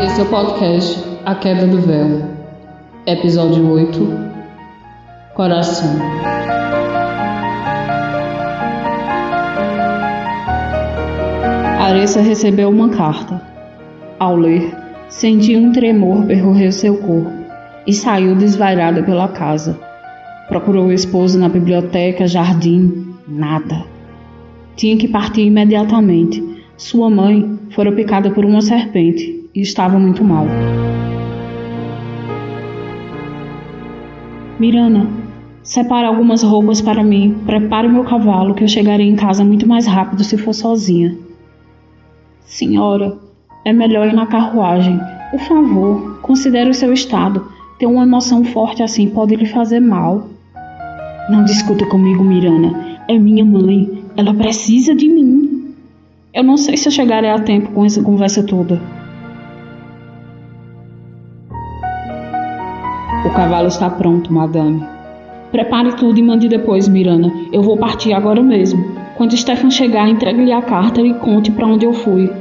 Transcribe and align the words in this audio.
Esse 0.00 0.20
é 0.20 0.22
o 0.22 0.28
podcast 0.28 1.04
A 1.24 1.34
Queda 1.34 1.66
do 1.66 1.80
Véu, 1.80 2.22
episódio 3.04 3.68
8 3.68 3.98
Coração. 5.34 5.98
Aressa 11.80 12.20
recebeu 12.20 12.68
uma 12.68 12.90
carta. 12.90 13.42
Ao 14.20 14.36
ler, 14.36 14.72
sentiu 15.08 15.58
um 15.58 15.72
tremor 15.72 16.26
percorrer 16.26 16.72
seu 16.72 16.98
corpo 16.98 17.32
e 17.84 17.92
saiu 17.92 18.36
desvairada 18.36 19.02
pela 19.02 19.26
casa. 19.26 19.80
Procurou 20.46 20.86
o 20.86 20.92
esposo 20.92 21.36
na 21.40 21.48
biblioteca, 21.48 22.28
jardim, 22.28 23.16
nada. 23.26 23.84
Tinha 24.76 24.96
que 24.96 25.08
partir 25.08 25.42
imediatamente. 25.42 26.40
Sua 26.76 27.10
mãe 27.10 27.58
fora 27.70 27.90
picada 27.90 28.30
por 28.30 28.44
uma 28.44 28.60
serpente 28.60 29.37
e 29.58 29.60
estava 29.60 29.98
muito 29.98 30.22
mal. 30.22 30.46
Mirana, 34.56 35.08
separe 35.64 36.06
algumas 36.06 36.44
roupas 36.44 36.80
para 36.80 37.02
mim. 37.02 37.40
Prepare 37.44 37.88
meu 37.88 38.04
cavalo 38.04 38.54
que 38.54 38.62
eu 38.62 38.68
chegarei 38.68 39.08
em 39.08 39.16
casa 39.16 39.44
muito 39.44 39.66
mais 39.66 39.84
rápido 39.84 40.22
se 40.22 40.38
for 40.38 40.52
sozinha. 40.52 41.18
Senhora, 42.44 43.18
é 43.64 43.72
melhor 43.72 44.06
ir 44.06 44.14
na 44.14 44.26
carruagem. 44.26 45.00
Por 45.32 45.40
favor, 45.40 46.20
considere 46.22 46.70
o 46.70 46.74
seu 46.74 46.92
estado. 46.92 47.44
Ter 47.80 47.86
uma 47.86 48.04
emoção 48.04 48.44
forte 48.44 48.84
assim 48.84 49.08
pode 49.08 49.34
lhe 49.34 49.46
fazer 49.46 49.80
mal. 49.80 50.28
Não 51.28 51.44
discuta 51.44 51.84
comigo, 51.84 52.22
Mirana. 52.22 53.00
É 53.08 53.18
minha 53.18 53.44
mãe. 53.44 54.04
Ela 54.16 54.32
precisa 54.32 54.94
de 54.94 55.08
mim. 55.08 55.74
Eu 56.32 56.44
não 56.44 56.56
sei 56.56 56.76
se 56.76 56.86
eu 56.86 56.92
chegarei 56.92 57.30
a 57.30 57.40
tempo 57.40 57.72
com 57.72 57.84
essa 57.84 58.00
conversa 58.00 58.44
toda. 58.44 58.97
O 63.28 63.30
cavalo 63.30 63.68
está 63.68 63.90
pronto, 63.90 64.32
madame. 64.32 64.82
Prepare 65.52 65.92
tudo 65.96 66.18
e 66.18 66.22
mande 66.22 66.48
depois, 66.48 66.88
Mirana. 66.88 67.30
Eu 67.52 67.62
vou 67.62 67.76
partir 67.76 68.14
agora 68.14 68.42
mesmo. 68.42 68.82
Quando 69.18 69.36
Stefan 69.36 69.70
chegar, 69.70 70.08
entregue-lhe 70.08 70.50
a 70.50 70.62
carta 70.62 71.02
e 71.02 71.12
conte 71.12 71.50
para 71.50 71.66
onde 71.66 71.84
eu 71.84 71.92
fui. 71.92 72.32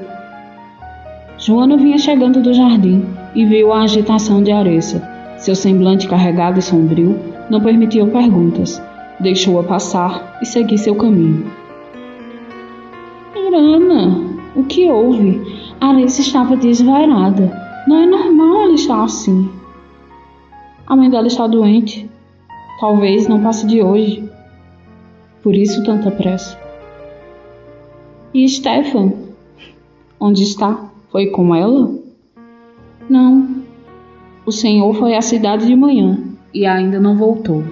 Joana 1.38 1.75
vinha 1.75 1.97
chegando 1.97 2.41
do 2.41 2.53
jardim 2.53 3.05
e 3.35 3.44
viu 3.44 3.73
a 3.73 3.81
agitação 3.81 4.41
de 4.41 4.49
Aressa. 4.53 5.05
Seu 5.38 5.55
semblante 5.55 6.07
carregado 6.07 6.57
e 6.57 6.61
sombrio 6.61 7.19
não 7.49 7.59
permitia 7.59 8.07
perguntas. 8.07 8.81
Deixou-a 9.19 9.63
passar 9.63 10.39
e 10.41 10.45
seguir 10.45 10.77
seu 10.77 10.95
caminho. 10.95 11.51
Mirana, 13.35 14.22
o 14.55 14.63
que 14.63 14.89
houve? 14.89 15.41
Aressa 15.81 16.22
estava 16.22 16.55
desvairada. 16.55 17.51
Não 17.85 18.03
é 18.03 18.05
normal 18.05 18.63
ela 18.63 18.73
estar 18.73 19.03
assim. 19.03 19.56
A 20.88 20.95
mãe 20.95 21.09
dela 21.09 21.27
está 21.27 21.45
doente. 21.45 22.09
Talvez 22.80 23.27
não 23.27 23.43
passe 23.43 23.67
de 23.67 23.83
hoje. 23.83 24.23
Por 25.44 25.53
isso 25.53 25.83
tanta 25.83 26.09
pressa. 26.09 26.57
E 28.33 28.47
Stefan? 28.47 29.11
Onde 30.17 30.44
está? 30.44 30.89
Foi 31.12 31.28
com 31.28 31.53
ela? 31.53 31.94
Não. 33.09 33.63
O 34.45 34.51
Senhor 34.53 34.94
foi 34.95 35.13
à 35.13 35.22
cidade 35.22 35.67
de 35.67 35.75
manhã 35.75 36.23
e 36.53 36.66
ainda 36.66 37.01
não 37.01 37.17
voltou. 37.17 37.66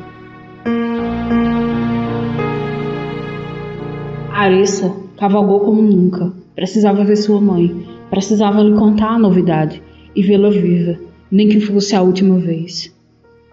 Arissa 4.34 4.94
cavalgou 5.16 5.62
como 5.62 5.82
nunca. 5.82 6.34
Precisava 6.54 7.06
ver 7.06 7.16
sua 7.16 7.40
mãe. 7.40 7.88
Precisava 8.10 8.62
lhe 8.62 8.76
contar 8.76 9.12
a 9.12 9.20
novidade 9.20 9.82
e 10.14 10.22
vê-la 10.22 10.50
viva, 10.50 11.00
nem 11.32 11.48
que 11.48 11.62
fosse 11.62 11.96
a 11.96 12.02
última 12.02 12.38
vez. 12.38 12.94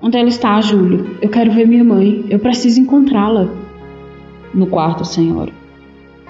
Onde 0.05 0.19
ela 0.19 0.29
está, 0.29 0.61
Júlio? 0.61 1.17
Eu 1.23 1.29
quero 1.29 1.53
ver 1.53 1.65
minha 1.65 1.85
mãe. 1.85 2.25
Eu 2.29 2.41
preciso 2.41 2.81
encontrá-la. 2.81 3.49
No 4.53 4.67
quarto, 4.67 5.05
senhora. 5.05 5.53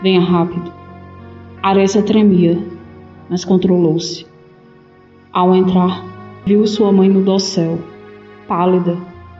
Venha 0.03 0.21
rápido. 0.21 0.71
Aressa 1.63 2.03
tremia, 2.03 2.63
mas 3.31 3.47
controlou-se. 3.47 4.27
Ao 5.33 5.55
entrar, 5.55 6.05
viu 6.45 6.67
sua 6.67 6.93
mãe 6.93 7.09
no 7.09 7.23
dossel, 7.23 7.79
pálida, 8.47 8.99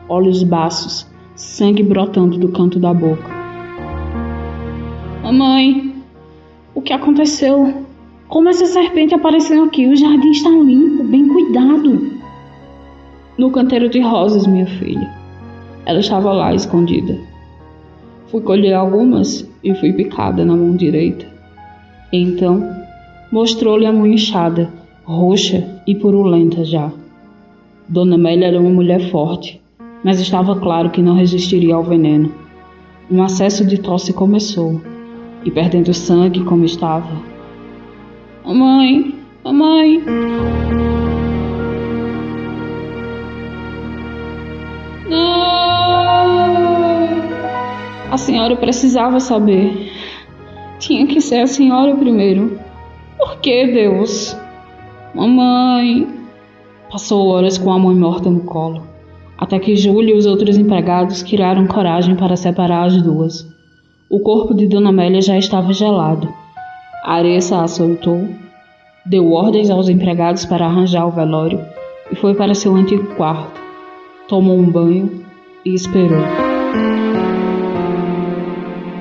olhos 0.09 0.43
baços, 0.43 1.07
sangue 1.35 1.83
brotando 1.83 2.39
do 2.39 2.49
canto 2.49 2.79
da 2.79 2.95
boca. 2.95 3.29
Mamãe, 5.23 5.95
o 6.75 6.81
que 6.81 6.95
aconteceu? 6.95 7.85
Como 8.29 8.49
essa 8.49 8.65
serpente 8.65 9.15
apareceu 9.15 9.65
aqui? 9.65 9.87
O 9.87 9.95
jardim 9.95 10.31
está 10.31 10.49
limpo, 10.49 11.05
bem 11.05 11.29
cuidado. 11.29 12.12
No 13.43 13.51
canteiro 13.51 13.89
de 13.89 13.99
rosas, 13.99 14.47
minha 14.47 14.67
filha. 14.67 15.11
Ela 15.85 15.99
estava 15.99 16.33
lá 16.33 16.55
escondida. 16.55 17.19
Fui 18.29 18.41
colher 18.41 18.73
algumas 18.73 19.45
e 19.65 19.75
fui 19.75 19.93
picada 19.93 20.45
na 20.45 20.55
mão 20.55 20.77
direita. 20.77 21.27
Então, 22.13 22.65
mostrou-lhe 23.33 23.85
a 23.85 23.93
mão 23.93 24.07
inchada, 24.07 24.71
roxa 25.05 25.69
e 25.89 25.93
purulenta 25.93 26.65
já. 26.65 26.93
Dona 27.89 28.15
Amélia 28.15 28.47
era 28.47 28.61
uma 28.61 28.71
mulher 28.71 29.11
forte, 29.11 29.61
mas 30.05 30.21
estava 30.21 30.55
claro 30.61 30.91
que 30.91 31.03
não 31.03 31.17
resistiria 31.17 31.75
ao 31.75 31.83
veneno. 31.83 32.33
Um 33.11 33.25
acesso 33.25 33.67
de 33.67 33.77
tosse 33.77 34.13
começou, 34.13 34.81
e 35.45 35.51
perdendo 35.51 35.93
sangue 35.93 36.45
como 36.45 36.65
estava. 36.65 37.11
Mamãe, 38.45 39.17
mamãe. 39.43 40.01
A 48.11 48.17
senhora 48.17 48.57
precisava 48.57 49.21
saber. 49.21 49.91
Tinha 50.79 51.07
que 51.07 51.21
ser 51.21 51.41
a 51.41 51.47
senhora 51.47 51.97
primeiro. 51.97 52.59
Por 53.17 53.37
que, 53.39 53.67
Deus? 53.69 54.37
Mamãe. 55.15 56.09
Passou 56.91 57.29
horas 57.29 57.57
com 57.57 57.73
a 57.73 57.79
mãe 57.79 57.97
morta 57.97 58.29
no 58.29 58.41
colo, 58.41 58.83
até 59.39 59.59
que 59.59 59.75
Júlia 59.77 60.15
e 60.15 60.19
os 60.19 60.27
outros 60.27 60.59
empregados 60.59 61.23
criaram 61.23 61.67
coragem 61.67 62.15
para 62.15 62.37
separar 62.37 62.85
as 62.85 63.01
duas. 63.01 63.51
O 64.11 64.21
corpo 64.21 64.53
de 64.53 64.67
Dona 64.67 64.91
Amélia 64.91 65.23
já 65.23 65.39
estava 65.39 65.73
gelado. 65.73 66.29
A 67.03 67.15
Aressa 67.15 67.63
a 67.63 67.67
soltou, 67.67 68.29
deu 69.07 69.33
ordens 69.33 69.71
aos 69.71 69.89
empregados 69.89 70.45
para 70.45 70.67
arranjar 70.67 71.07
o 71.07 71.13
velório 71.13 71.65
e 72.11 72.15
foi 72.15 72.35
para 72.35 72.55
seu 72.55 72.75
antigo 72.75 73.15
quarto. 73.17 73.62
Tomou 74.33 74.57
um 74.57 74.71
banho 74.71 75.27
e 75.63 75.75
esperou. 75.75 76.23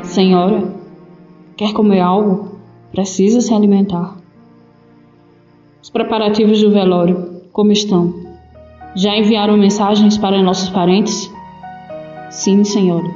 Senhora, 0.04 0.62
quer 1.56 1.72
comer 1.72 2.02
algo? 2.02 2.58
Precisa 2.92 3.40
se 3.40 3.54
alimentar. 3.54 4.18
Os 5.82 5.90
preparativos 5.90 6.62
do 6.62 6.70
velório, 6.70 7.44
como 7.54 7.72
estão? 7.72 8.14
Já 8.94 9.16
enviaram 9.16 9.56
mensagens 9.56 10.18
para 10.18 10.44
nossos 10.44 10.68
parentes? 10.68 11.34
Sim, 12.30 12.66
senhora. 12.66 13.10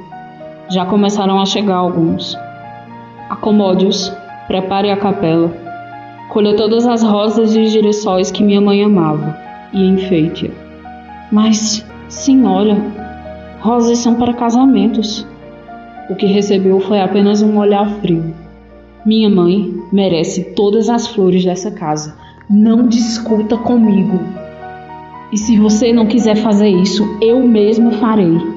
Já 0.70 0.86
começaram 0.86 1.38
a 1.38 1.44
chegar 1.44 1.76
alguns. 1.76 2.34
Acomode-os, 3.28 4.10
prepare 4.46 4.90
a 4.90 4.96
capela. 4.96 5.52
Colha 6.30 6.56
todas 6.56 6.86
as 6.86 7.02
rosas 7.02 7.54
e 7.54 7.66
girassóis 7.66 8.30
que 8.30 8.42
minha 8.42 8.62
mãe 8.62 8.82
amava 8.82 9.36
e 9.70 9.84
enfeite-a. 9.86 10.50
Mas, 11.30 11.84
senhora, 12.08 12.76
rosas 13.60 13.98
são 13.98 14.14
para 14.14 14.34
casamentos. 14.34 15.26
O 16.08 16.14
que 16.14 16.26
recebeu 16.26 16.80
foi 16.80 17.00
apenas 17.00 17.42
um 17.42 17.58
olhar 17.58 17.88
frio. 18.00 18.34
Minha 19.04 19.30
mãe 19.30 19.74
merece 19.92 20.52
todas 20.54 20.88
as 20.88 21.06
flores 21.06 21.44
dessa 21.44 21.70
casa. 21.70 22.16
Não 22.48 22.86
discuta 22.86 23.56
comigo. 23.56 24.20
E 25.32 25.36
se 25.36 25.58
você 25.58 25.92
não 25.92 26.06
quiser 26.06 26.36
fazer 26.36 26.68
isso, 26.68 27.04
eu 27.20 27.46
mesmo 27.46 27.92
farei 27.92 28.56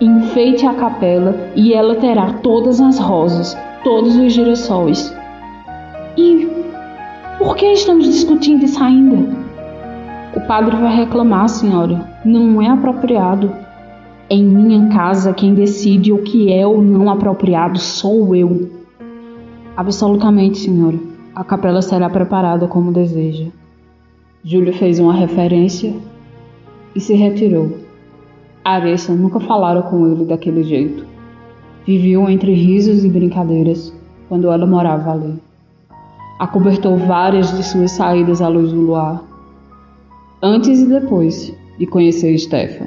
enfeite 0.00 0.66
a 0.66 0.72
capela 0.72 1.50
e 1.54 1.74
ela 1.74 1.94
terá 1.96 2.32
todas 2.34 2.80
as 2.80 2.98
rosas, 2.98 3.56
todos 3.84 4.16
os 4.16 4.32
girassóis. 4.32 5.14
E 6.16 6.48
por 7.38 7.56
que 7.56 7.66
estamos 7.66 8.06
discutindo 8.06 8.64
isso 8.64 8.82
ainda? 8.82 9.39
O 10.34 10.40
padre 10.42 10.76
vai 10.76 10.94
reclamar, 10.94 11.48
senhora. 11.48 12.08
Não 12.24 12.62
é 12.62 12.68
apropriado. 12.68 13.50
Em 14.28 14.44
minha 14.44 14.88
casa, 14.94 15.32
quem 15.32 15.54
decide 15.54 16.12
o 16.12 16.22
que 16.22 16.52
é 16.52 16.64
ou 16.64 16.80
não 16.80 17.10
apropriado 17.10 17.80
sou 17.80 18.34
eu. 18.36 18.70
Absolutamente, 19.76 20.58
senhora. 20.58 20.96
A 21.34 21.42
capela 21.42 21.82
será 21.82 22.08
preparada 22.08 22.68
como 22.68 22.92
deseja. 22.92 23.46
Júlio 24.44 24.72
fez 24.72 25.00
uma 25.00 25.12
referência 25.12 25.92
e 26.94 27.00
se 27.00 27.14
retirou. 27.14 27.78
Aressa 28.64 29.12
nunca 29.12 29.40
falara 29.40 29.82
com 29.82 30.06
ele 30.06 30.24
daquele 30.24 30.62
jeito. 30.62 31.04
Viviam 31.84 32.28
entre 32.28 32.52
risos 32.54 33.04
e 33.04 33.08
brincadeiras 33.08 33.92
quando 34.28 34.48
ela 34.48 34.64
morava 34.64 35.10
ali. 35.10 35.34
acobertou 36.38 36.96
várias 36.96 37.54
de 37.54 37.62
suas 37.62 37.90
saídas 37.90 38.40
à 38.40 38.48
luz 38.48 38.72
do 38.72 38.80
luar, 38.80 39.22
antes 40.42 40.80
e 40.80 40.86
depois 40.86 41.54
de 41.78 41.86
conhecer 41.86 42.36
Stefan. 42.38 42.86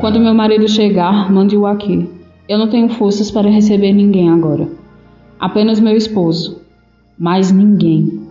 Quando 0.00 0.18
meu 0.18 0.34
marido 0.34 0.66
chegar, 0.66 1.30
mande-o 1.30 1.66
aqui. 1.66 2.10
Eu 2.48 2.58
não 2.58 2.68
tenho 2.68 2.88
forças 2.88 3.30
para 3.30 3.50
receber 3.50 3.92
ninguém 3.92 4.30
agora. 4.30 4.68
Apenas 5.38 5.78
meu 5.78 5.96
esposo. 5.96 6.62
Mais 7.18 7.52
ninguém. 7.52 8.28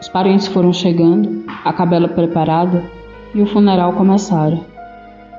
Os 0.00 0.08
parentes 0.08 0.48
foram 0.48 0.72
chegando, 0.72 1.44
a 1.64 1.72
cabela 1.72 2.08
preparada 2.08 2.82
e 3.34 3.42
o 3.42 3.46
funeral 3.46 3.92
começara. 3.92 4.58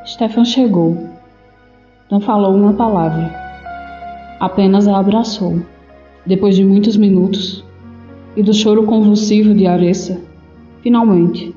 Stefan 0.05 0.45
chegou. 0.45 0.97
Não 2.09 2.21
falou 2.21 2.55
uma 2.55 2.73
palavra. 2.73 3.33
Apenas 4.39 4.87
a 4.87 4.97
abraçou. 4.97 5.72
Depois 6.25 6.55
de 6.55 6.63
muitos 6.63 6.95
minutos 6.95 7.63
e 8.35 8.41
do 8.41 8.53
choro 8.53 8.83
convulsivo 8.85 9.53
de 9.53 9.67
Aressa, 9.67 10.21
finalmente, 10.81 11.53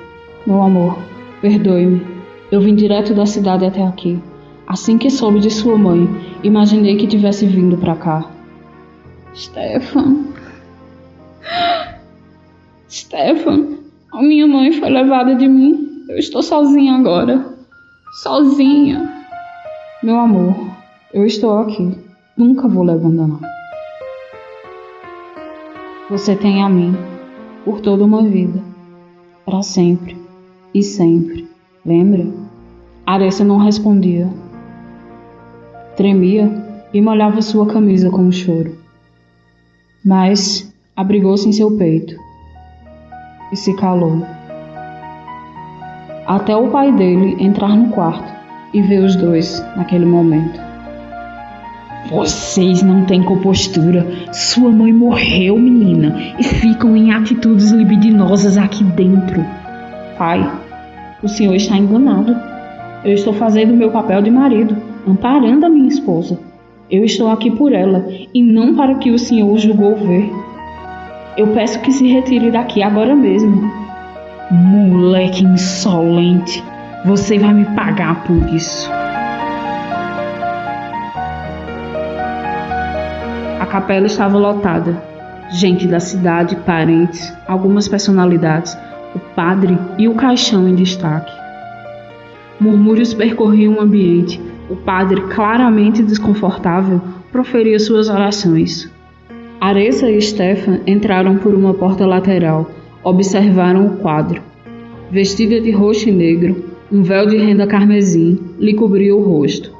meu 0.47 0.61
amor, 0.61 0.99
perdoe-me. 1.41 2.03
Eu 2.51 2.61
vim 2.61 2.75
direto 2.75 3.15
da 3.15 3.27
cidade 3.27 3.65
até 3.65 3.83
aqui. 3.85 4.19
Assim 4.67 4.99
que 4.99 5.09
soube 5.11 5.39
de 5.39 5.51
sua 5.51 5.79
mãe, 5.79 6.09
imaginei 6.43 6.97
que 6.97 7.07
tivesse 7.07 7.47
vindo 7.47 7.77
para 7.77 7.95
cá. 7.95 8.31
Stefan. 9.35 10.25
Stefan, 12.91 13.79
a 14.13 14.23
minha 14.23 14.47
mãe 14.47 14.73
foi 14.73 14.91
levada 14.91 15.35
de 15.35 15.47
mim. 15.47 16.05
Eu 16.09 16.19
estou 16.19 16.43
sozinha 16.43 16.95
agora. 16.95 17.55
Sozinha. 18.23 19.13
Meu 20.03 20.19
amor, 20.19 20.57
eu 21.13 21.25
estou 21.25 21.59
aqui. 21.59 21.97
Nunca 22.37 22.67
vou 22.67 22.85
lhe 22.85 22.91
abandonar. 22.91 23.56
Você 26.09 26.37
tem 26.37 26.63
a 26.63 26.69
mim 26.69 26.97
por 27.65 27.81
toda 27.81 28.05
uma 28.05 28.23
vida, 28.23 28.63
para 29.45 29.61
sempre 29.61 30.17
e 30.73 30.81
sempre. 30.81 31.49
Lembra? 31.85 32.25
Aressa 33.05 33.45
não 33.45 33.59
respondia. 33.59 34.29
Tremia 35.97 36.49
e 36.95 37.01
molhava 37.01 37.43
sua 37.43 37.67
camisa 37.67 38.09
com 38.09 38.29
o 38.29 38.33
choro. 38.33 38.79
Mas 40.05 40.73
abrigou-se 40.95 41.49
em 41.49 41.53
seu 41.53 41.77
peito 41.77 42.17
e 43.51 43.57
se 43.57 43.75
calou. 43.75 44.23
Até 46.25 46.57
o 46.57 46.71
pai 46.71 46.93
dele 46.93 47.37
entrar 47.45 47.77
no 47.77 47.91
quarto 47.91 48.33
e 48.73 48.81
ver 48.81 49.03
os 49.03 49.17
dois 49.17 49.61
naquele 49.77 50.07
momento. 50.07 50.66
Vocês 52.11 52.83
não 52.83 53.05
têm 53.05 53.23
compostura. 53.23 54.07
Sua 54.33 54.71
mãe 54.71 54.93
morreu, 54.93 55.59
menina, 55.59 56.17
e 56.39 56.43
ficam 56.43 56.97
em 56.97 57.13
atitudes 57.13 57.71
libidinosas 57.71 58.57
aqui 58.57 58.85
dentro. 58.85 59.45
Pai, 60.17 60.49
o 61.23 61.29
senhor 61.29 61.55
está 61.55 61.77
enganado. 61.77 62.37
Eu 63.05 63.15
estou 63.15 63.33
fazendo 63.33 63.73
o 63.73 63.77
meu 63.77 63.91
papel 63.91 64.23
de 64.23 64.31
marido, 64.31 64.77
amparando 65.07 65.67
a 65.67 65.69
minha 65.69 65.89
esposa. 65.89 66.39
Eu 66.91 67.05
estou 67.05 67.29
aqui 67.29 67.51
por 67.51 67.73
ela 67.73 68.07
e 68.33 68.43
não 68.43 68.75
para 68.75 68.95
que 68.97 69.11
o 69.11 69.19
senhor 69.19 69.59
julgou 69.59 69.97
ver. 69.97 70.31
Eu 71.37 71.49
peço 71.49 71.81
que 71.81 71.93
se 71.93 72.07
retire 72.07 72.51
daqui 72.51 72.83
agora 72.83 73.15
mesmo. 73.15 73.71
Moleque 74.51 75.45
insolente, 75.45 76.63
você 77.05 77.39
vai 77.39 77.53
me 77.53 77.65
pagar 77.65 78.25
por 78.25 78.55
isso. 78.55 78.96
Capela 83.77 84.07
estava 84.07 84.39
lotada. 84.39 85.03
Gente 85.51 85.87
da 85.87 86.01
cidade, 86.01 86.57
parentes, 86.65 87.31
algumas 87.47 87.87
personalidades, 87.87 88.75
o 89.15 89.19
padre 89.19 89.79
e 89.99 90.09
o 90.09 90.15
caixão 90.15 90.67
em 90.67 90.75
destaque. 90.75 91.31
Murmúrios 92.59 93.13
percorriam 93.13 93.75
o 93.75 93.81
ambiente. 93.83 94.41
O 94.71 94.77
padre, 94.77 95.21
claramente 95.29 96.03
desconfortável, 96.03 97.03
proferia 97.31 97.79
suas 97.79 98.09
orações. 98.09 98.91
Aressa 99.61 100.11
e 100.11 100.23
Stefan 100.23 100.81
entraram 100.87 101.37
por 101.37 101.55
uma 101.55 101.75
porta 101.75 102.07
lateral, 102.07 102.71
observaram 103.05 103.87
o 103.87 103.97
quadro. 103.99 104.41
Vestida 105.11 105.61
de 105.61 105.71
roxo 105.71 106.09
e 106.09 106.13
negro, 106.13 106.65
um 106.91 107.03
véu 107.03 107.27
de 107.27 107.37
renda 107.37 107.67
carmesim 107.67 108.39
lhe 108.59 108.73
cobria 108.73 109.15
o 109.15 109.21
rosto. 109.21 109.71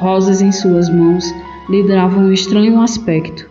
Rosas 0.00 0.42
em 0.42 0.50
suas 0.50 0.90
mãos 0.90 1.24
lhe 1.68 1.82
davam 1.82 2.24
um 2.24 2.32
estranho 2.32 2.80
aspecto. 2.80 3.48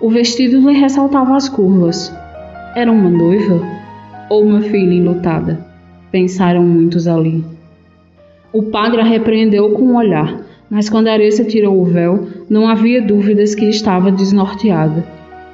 O 0.00 0.10
vestido 0.10 0.60
lhe 0.60 0.78
ressaltava 0.78 1.36
as 1.36 1.48
curvas. 1.48 2.14
Era 2.76 2.92
uma 2.92 3.08
noiva 3.08 3.60
ou 4.28 4.44
uma 4.44 4.60
filha 4.60 4.94
enlutada? 4.94 5.66
Pensaram 6.10 6.62
muitos 6.62 7.06
ali. 7.06 7.44
O 8.52 8.64
padre 8.64 9.00
a 9.00 9.04
repreendeu 9.04 9.70
com 9.70 9.82
um 9.82 9.96
olhar, 9.96 10.40
mas 10.68 10.88
quando 10.88 11.08
Aressa 11.08 11.44
tirou 11.44 11.80
o 11.80 11.84
véu, 11.84 12.28
não 12.48 12.68
havia 12.68 13.00
dúvidas 13.00 13.54
que 13.54 13.64
estava 13.66 14.10
desnorteada. 14.10 15.04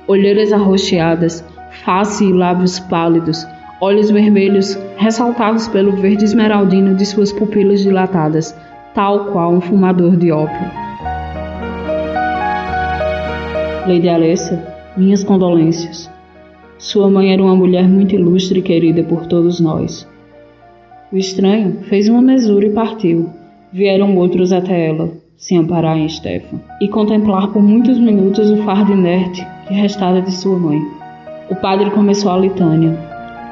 Olheiras 0.08 0.52
arroxeadas, 0.52 1.44
face 1.84 2.24
e 2.24 2.32
lábios 2.32 2.78
pálidos, 2.80 3.46
olhos 3.80 4.10
vermelhos 4.10 4.78
ressaltados 4.96 5.68
pelo 5.68 5.92
verde 5.92 6.24
esmeraldino 6.24 6.94
de 6.94 7.04
suas 7.04 7.32
pupilas 7.32 7.80
dilatadas, 7.80 8.56
tal 8.94 9.26
qual 9.26 9.52
um 9.52 9.60
fumador 9.60 10.16
de 10.16 10.32
ópio. 10.32 10.85
Lady 13.86 14.08
Alessa, 14.08 14.62
minhas 14.96 15.22
condolências. 15.22 16.10
Sua 16.76 17.08
mãe 17.08 17.32
era 17.32 17.42
uma 17.42 17.54
mulher 17.54 17.88
muito 17.88 18.14
ilustre 18.14 18.58
e 18.58 18.62
querida 18.62 19.04
por 19.04 19.26
todos 19.26 19.60
nós. 19.60 20.06
O 21.12 21.16
estranho 21.16 21.84
fez 21.84 22.08
uma 22.08 22.20
mesura 22.20 22.66
e 22.66 22.70
partiu, 22.70 23.30
Vieram 23.72 24.16
outros 24.16 24.52
até 24.52 24.88
ela, 24.88 25.10
se 25.36 25.54
amparar 25.56 25.98
em 25.98 26.08
Stefan, 26.08 26.58
e 26.80 26.88
contemplar 26.88 27.48
por 27.52 27.62
muitos 27.62 27.98
minutos 27.98 28.50
o 28.50 28.56
fardo 28.64 28.92
inerte 28.92 29.46
que 29.68 29.74
restara 29.74 30.22
de 30.22 30.32
sua 30.32 30.58
mãe. 30.58 30.80
O 31.50 31.54
padre 31.56 31.90
começou 31.90 32.30
a 32.30 32.38
litânia. 32.38 32.98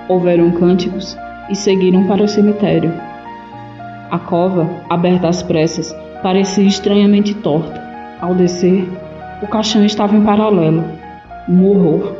Houveram 0.08 0.50
cânticos 0.52 1.16
e 1.50 1.54
seguiram 1.54 2.06
para 2.06 2.22
o 2.22 2.28
cemitério. 2.28 2.90
A 4.10 4.18
cova, 4.18 4.68
aberta 4.88 5.28
às 5.28 5.42
pressas, 5.42 5.94
parecia 6.22 6.64
estranhamente 6.64 7.34
torta. 7.34 7.82
Ao 8.20 8.34
descer, 8.34 8.88
o 9.44 9.46
caixão 9.46 9.84
estava 9.84 10.16
em 10.16 10.22
paralelo. 10.22 10.82
Um 11.46 11.66
horror. 11.66 12.14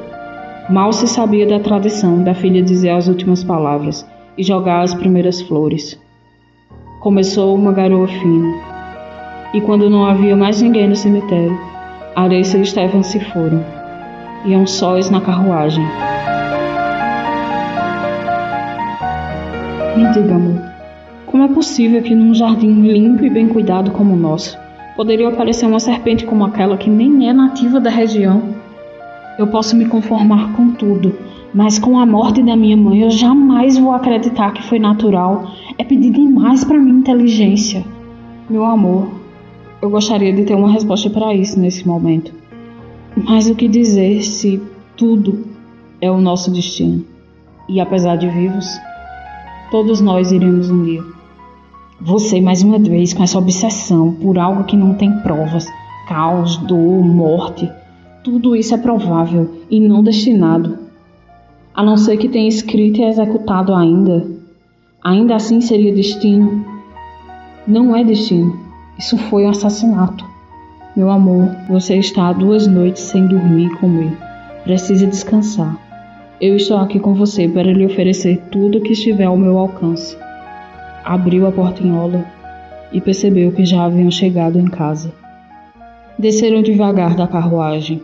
Mal 0.68 0.92
se 0.92 1.08
sabia 1.08 1.46
da 1.46 1.58
tradição 1.58 2.22
da 2.22 2.34
filha 2.34 2.62
dizer 2.62 2.90
as 2.90 3.08
últimas 3.08 3.42
palavras 3.42 4.06
e 4.36 4.42
jogar 4.42 4.82
as 4.82 4.94
primeiras 4.94 5.40
flores. 5.40 5.98
Começou 7.00 7.54
uma 7.54 7.72
garoa 7.72 8.06
fina. 8.06 8.54
E 9.54 9.60
quando 9.62 9.88
não 9.88 10.04
havia 10.04 10.36
mais 10.36 10.60
ninguém 10.60 10.86
no 10.86 10.96
cemitério, 10.96 11.58
Areça 12.14 12.58
e 12.58 12.66
Stefan 12.66 13.02
se 13.02 13.18
foram. 13.20 13.64
Iam 14.44 14.66
sóis 14.66 15.08
na 15.08 15.20
carruagem. 15.22 15.84
Me 19.96 20.12
diga, 20.12 20.34
amor, 20.34 20.60
como 21.24 21.42
é 21.42 21.48
possível 21.48 22.02
que 22.02 22.14
num 22.14 22.34
jardim 22.34 22.82
limpo 22.82 23.24
e 23.24 23.30
bem 23.30 23.48
cuidado 23.48 23.92
como 23.92 24.12
o 24.12 24.16
nosso, 24.16 24.58
poderia 24.96 25.28
aparecer 25.28 25.66
uma 25.66 25.80
serpente 25.80 26.24
como 26.24 26.44
aquela 26.44 26.76
que 26.76 26.88
nem 26.88 27.28
é 27.28 27.32
nativa 27.32 27.80
da 27.80 27.90
região? 27.90 28.54
Eu 29.38 29.46
posso 29.48 29.76
me 29.76 29.86
conformar 29.86 30.52
com 30.52 30.70
tudo, 30.70 31.16
mas 31.52 31.78
com 31.78 31.98
a 31.98 32.06
morte 32.06 32.42
da 32.42 32.56
minha 32.56 32.76
mãe 32.76 33.02
eu 33.02 33.10
jamais 33.10 33.76
vou 33.76 33.92
acreditar 33.92 34.52
que 34.52 34.62
foi 34.62 34.78
natural 34.78 35.50
é 35.76 35.84
pedir 35.84 36.10
demais 36.10 36.64
para 36.64 36.78
minha 36.78 36.98
inteligência. 36.98 37.84
Meu 38.48 38.64
amor, 38.64 39.08
eu 39.82 39.90
gostaria 39.90 40.32
de 40.32 40.44
ter 40.44 40.54
uma 40.54 40.70
resposta 40.70 41.10
para 41.10 41.34
isso 41.34 41.58
nesse 41.58 41.86
momento. 41.86 42.32
Mas 43.16 43.48
o 43.48 43.54
que 43.54 43.68
dizer 43.68 44.22
se 44.22 44.62
tudo 44.96 45.44
é 46.00 46.10
o 46.10 46.20
nosso 46.20 46.50
destino? 46.50 47.04
E 47.68 47.80
apesar 47.80 48.16
de 48.16 48.28
vivos, 48.28 48.66
todos 49.70 50.00
nós 50.00 50.32
iremos 50.32 50.70
um 50.70 50.82
dia. 50.82 51.02
Você, 52.00 52.40
mais 52.40 52.62
uma 52.62 52.78
vez, 52.78 53.12
com 53.12 53.22
essa 53.22 53.38
obsessão 53.38 54.12
por 54.14 54.38
algo 54.38 54.64
que 54.64 54.76
não 54.76 54.94
tem 54.94 55.10
provas, 55.20 55.66
caos, 56.08 56.56
dor, 56.58 57.04
morte, 57.04 57.70
tudo 58.22 58.54
isso 58.56 58.74
é 58.74 58.78
provável 58.78 59.62
e 59.70 59.80
não 59.80 60.02
destinado. 60.02 60.78
A 61.74 61.82
não 61.82 61.96
ser 61.96 62.16
que 62.16 62.28
tenha 62.28 62.48
escrito 62.48 63.00
e 63.00 63.04
executado 63.04 63.74
ainda 63.74 64.34
Ainda 65.04 65.34
assim 65.34 65.60
seria 65.60 65.92
destino? 65.92 66.64
Não 67.66 67.94
é 67.94 68.02
destino. 68.02 68.58
Isso 68.98 69.18
foi 69.18 69.44
um 69.44 69.50
assassinato. 69.50 70.24
Meu 70.96 71.10
amor, 71.10 71.50
você 71.68 71.96
está 71.96 72.28
há 72.28 72.32
duas 72.32 72.66
noites 72.66 73.02
sem 73.02 73.26
dormir 73.26 73.66
e 73.66 73.76
comer. 73.76 74.16
Precisa 74.62 75.06
descansar. 75.06 75.76
Eu 76.40 76.56
estou 76.56 76.78
aqui 76.78 76.98
com 76.98 77.12
você 77.12 77.46
para 77.46 77.70
lhe 77.70 77.84
oferecer 77.84 78.44
tudo 78.50 78.78
o 78.78 78.80
que 78.80 78.94
estiver 78.94 79.26
ao 79.26 79.36
meu 79.36 79.58
alcance. 79.58 80.16
Abriu 81.04 81.46
a 81.46 81.52
portinhola 81.52 82.24
e 82.90 83.00
percebeu 83.00 83.52
que 83.52 83.64
já 83.64 83.84
haviam 83.84 84.10
chegado 84.10 84.58
em 84.58 84.64
casa. 84.64 85.12
Desceram 86.18 86.62
devagar 86.62 87.14
da 87.14 87.26
carruagem. 87.26 88.02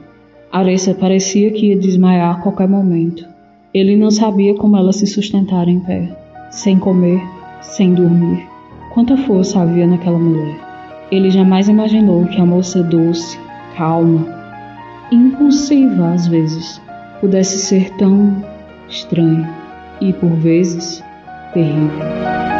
Aressa 0.52 0.92
parecia 0.92 1.50
que 1.52 1.68
ia 1.68 1.78
desmaiar 1.78 2.36
a 2.36 2.42
qualquer 2.42 2.68
momento. 2.68 3.24
Ele 3.72 3.96
não 3.96 4.10
sabia 4.10 4.54
como 4.54 4.76
ela 4.76 4.92
se 4.92 5.06
sustentara 5.06 5.70
em 5.70 5.78
pé, 5.80 6.14
sem 6.50 6.78
comer, 6.78 7.22
sem 7.62 7.94
dormir. 7.94 8.44
Quanta 8.92 9.16
força 9.16 9.60
havia 9.60 9.86
naquela 9.86 10.18
mulher. 10.18 10.56
Ele 11.10 11.30
jamais 11.30 11.68
imaginou 11.68 12.26
que 12.26 12.40
a 12.40 12.44
moça 12.44 12.82
doce, 12.82 13.38
calma, 13.76 14.26
impulsiva 15.12 16.12
às 16.12 16.26
vezes, 16.26 16.82
pudesse 17.20 17.58
ser 17.58 17.90
tão 17.96 18.44
estranha 18.88 19.48
e, 20.00 20.12
por 20.12 20.30
vezes, 20.30 21.02
terrível. 21.54 22.59